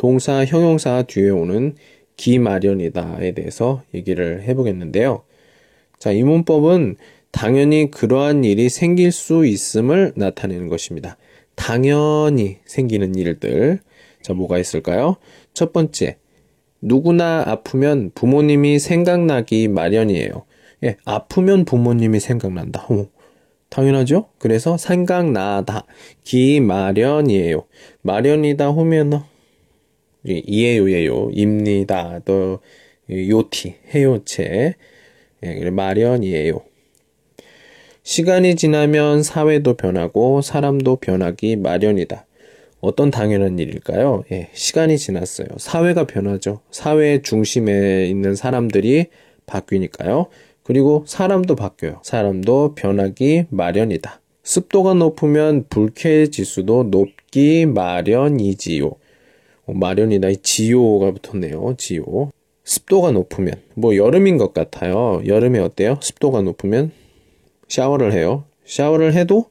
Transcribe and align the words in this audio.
동사, 0.00 0.46
형용사 0.46 1.02
뒤에 1.02 1.28
오는 1.28 1.74
기 2.16 2.38
마련이다에 2.38 3.32
대해서 3.32 3.82
얘기를 3.92 4.42
해보겠는데요. 4.44 5.24
자, 5.98 6.10
이 6.10 6.22
문법은 6.22 6.96
당연히 7.32 7.90
그러한 7.90 8.44
일이 8.44 8.70
생길 8.70 9.12
수 9.12 9.44
있음을 9.44 10.14
나타내는 10.16 10.70
것입니다. 10.70 11.18
당연히 11.54 12.60
생기는 12.64 13.14
일들. 13.14 13.80
자, 14.22 14.32
뭐가 14.32 14.58
있을까요? 14.58 15.16
첫 15.52 15.74
번째, 15.74 16.16
누구나 16.80 17.44
아프면 17.46 18.10
부모님이 18.14 18.78
생각나기 18.78 19.68
마련이에요. 19.68 20.46
예, 20.84 20.96
아프면 21.04 21.66
부모님이 21.66 22.20
생각난다. 22.20 22.86
오, 22.88 23.08
당연하죠? 23.68 24.30
그래서 24.38 24.78
생각나다. 24.78 25.84
기 26.24 26.60
마련이에요. 26.60 27.66
마련이다 28.00 28.68
하면 28.74 29.24
이에요, 30.24 30.90
예요. 30.90 31.30
입니다. 31.32 32.20
또 32.24 32.60
요티, 33.10 33.76
해요체. 33.94 34.74
예, 35.42 35.70
마련이에요. 35.70 36.60
시간이 38.02 38.56
지나면 38.56 39.22
사회도 39.22 39.74
변하고 39.74 40.42
사람도 40.42 40.96
변하기 40.96 41.56
마련이다. 41.56 42.26
어떤 42.80 43.10
당연한 43.10 43.58
일일까요? 43.58 44.24
예, 44.32 44.48
시간이 44.52 44.98
지났어요. 44.98 45.48
사회가 45.58 46.06
변하죠. 46.06 46.60
사회 46.70 47.20
중심에 47.22 48.06
있는 48.06 48.34
사람들이 48.34 49.06
바뀌니까요. 49.46 50.28
그리고 50.62 51.04
사람도 51.06 51.56
바뀌어요. 51.56 52.00
사람도 52.02 52.74
변하기 52.74 53.46
마련이다. 53.50 54.20
습도가 54.42 54.94
높으면 54.94 55.66
불쾌 55.68 56.26
지수도 56.26 56.84
높기 56.84 57.66
마련이지요. 57.66 58.92
어, 59.70 59.74
마련이다. 59.74 60.28
지요가 60.42 61.12
붙었네요. 61.12 61.74
지요. 61.78 62.32
습도가 62.64 63.12
높으면 63.12 63.54
뭐 63.74 63.96
여름인 63.96 64.36
것 64.36 64.52
같아요. 64.52 65.22
여름에 65.26 65.58
어때요? 65.58 65.98
습도가 66.00 66.42
높으면 66.42 66.92
샤워를 67.68 68.12
해요. 68.12 68.44
샤워를 68.64 69.14
해도 69.14 69.46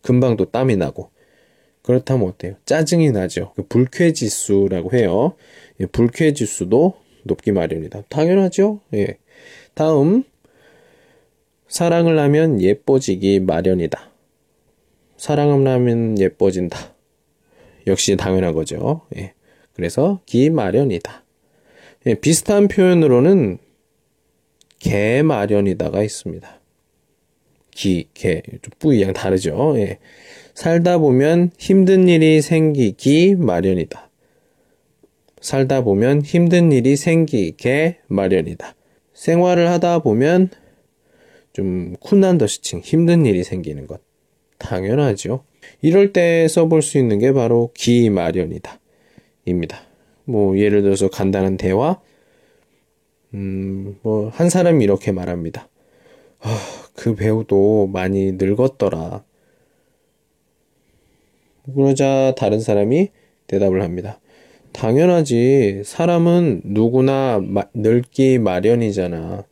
금방 0.00 0.36
또 0.36 0.46
땀이 0.46 0.76
나고 0.76 1.10
그렇다면 1.82 2.28
어때요? 2.28 2.54
짜증이 2.64 3.10
나죠. 3.10 3.52
그 3.54 3.66
불쾌 3.66 4.12
지수라고 4.12 4.92
해요. 4.92 5.34
예, 5.80 5.86
불쾌 5.86 6.32
지수도 6.32 6.94
높기 7.24 7.52
마련이다. 7.52 8.02
당연하죠. 8.08 8.80
예. 8.94 9.18
다음 9.74 10.24
사랑을 11.68 12.18
하면 12.18 12.60
예뻐지기 12.60 13.40
마련이다. 13.40 14.10
사랑을 15.16 15.66
하면 15.66 16.18
예뻐진다. 16.18 16.94
역시 17.86 18.16
당연한 18.16 18.54
거죠. 18.54 19.02
예. 19.16 19.34
그래서 19.74 20.20
기 20.26 20.50
마련이다. 20.50 21.24
예, 22.06 22.14
비슷한 22.14 22.68
표현으로는 22.68 23.58
개 24.78 25.22
마련이다가 25.22 26.02
있습니다. 26.02 26.60
기, 27.70 28.08
개, 28.14 28.42
좀 28.62 28.70
뿌이양 28.78 29.12
다르죠. 29.12 29.74
예. 29.78 29.98
살다 30.54 30.98
보면 30.98 31.50
힘든 31.58 32.08
일이 32.08 32.40
생기기 32.40 33.34
마련이다. 33.36 34.10
살다 35.40 35.82
보면 35.82 36.22
힘든 36.22 36.70
일이 36.70 36.96
생기게 36.96 37.98
마련이다. 38.06 38.74
생활을 39.12 39.68
하다 39.68 40.00
보면 40.00 40.50
좀 41.52 41.96
쿤난 41.96 42.38
더시칭 42.38 42.80
힘든 42.80 43.26
일이 43.26 43.44
생기는 43.44 43.86
것 43.86 44.00
당연하죠. 44.58 45.44
이럴 45.80 46.12
때 46.12 46.46
써볼 46.48 46.82
수 46.82 46.98
있는 46.98 47.18
게 47.18 47.32
바로 47.32 47.70
기 47.74 48.10
마련이다 48.10 48.80
입니다. 49.44 49.78
뭐 50.24 50.56
예를 50.58 50.82
들어서 50.82 51.08
간단한 51.08 51.56
대화 51.56 52.00
음 53.34 53.98
뭐 54.02 54.30
한 54.30 54.48
사람이 54.50 54.82
이렇게 54.84 55.12
말합니다. 55.12 55.68
아, 56.40 56.58
그 56.94 57.14
배우도 57.14 57.88
많이 57.88 58.32
늙었더라. 58.32 59.24
그러자 61.74 62.34
다른 62.36 62.60
사람이 62.60 63.10
대답을 63.46 63.82
합니다. 63.82 64.20
당연하지. 64.72 65.82
사람은 65.84 66.62
누구나 66.64 67.40
마, 67.42 67.64
늙기 67.74 68.38
마련이잖아. 68.38 69.44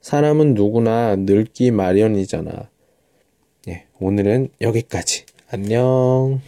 사람은 0.00 0.54
누구나 0.54 1.16
늙기 1.16 1.70
마련이잖아. 1.70 2.68
예, 3.68 3.86
오늘은 4.00 4.48
여기까지. 4.60 5.24
안녕. 5.50 6.40